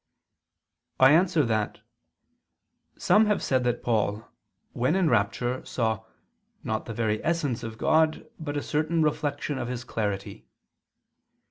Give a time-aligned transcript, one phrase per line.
[0.99, 1.81] I answer that,
[2.97, 4.27] Some have said that Paul,
[4.73, 6.05] when in rapture, saw
[6.63, 10.47] "not the very essence of God, but a certain reflection of His clarity."